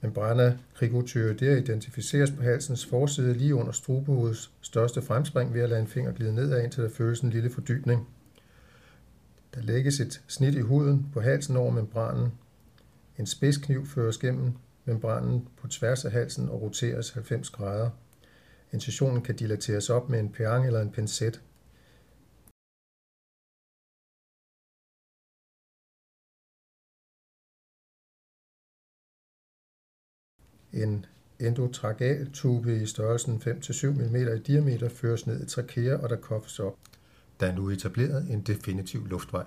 [0.00, 5.86] Membrana der identificeres på halsens forside lige under strubehovedets største fremspring ved at lade en
[5.86, 8.08] finger glide nedad, indtil der føles en lille fordybning.
[9.54, 12.32] Der lægges et snit i huden på halsen over membranen.
[13.18, 14.52] En spidskniv føres gennem
[14.84, 17.90] membranen på tværs af halsen og roteres 90 grader.
[18.72, 21.40] Incisionen kan dilateres op med en perang eller en pincet.
[30.72, 31.06] En
[31.38, 36.58] endotragal tube i størrelsen 5-7 mm i diameter føres ned i trakea, og der koffes
[36.58, 36.76] op.
[37.40, 39.44] Der er nu etableret en definitiv luftvej.